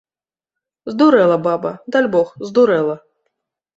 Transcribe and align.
Здурэла 0.91 1.37
баба, 1.49 1.71
дальбог, 1.97 2.27
здурэла. 2.49 2.97